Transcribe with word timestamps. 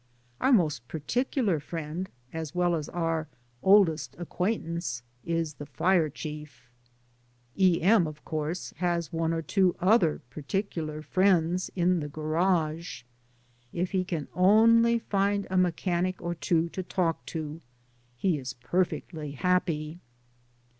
Our 0.39 0.51
most 0.51 0.87
particular 0.87 1.59
friend, 1.59 2.09
as 2.33 2.55
well 2.55 2.73
as 2.73 2.89
our 2.89 3.27
oldest 3.61 4.15
acquaintance, 4.17 5.03
is 5.25 5.53
the 5.53 5.67
fire 5.67 6.09
chief. 6.09 6.71
E. 7.55 7.83
M. 7.83 8.05
has, 8.05 8.15
of 8.15 8.25
course, 8.25 8.73
one 9.11 9.31
or 9.31 9.43
two 9.43 9.75
other 9.79 10.21
particular 10.31 11.03
friends 11.03 11.69
in 11.75 11.99
the 11.99 12.09
garage. 12.09 13.03
If 13.73 13.91
he 13.91 14.03
can 14.03 14.27
only 14.33 14.97
find 14.97 15.45
a 15.51 15.55
mechanic 15.57 16.19
or 16.19 16.33
two 16.33 16.69
to 16.69 16.81
talk 16.81 17.23
to, 17.27 17.61
he 18.17 18.39
is 18.39 18.55
i>erfectly 18.63 19.35
happy. 19.35 19.99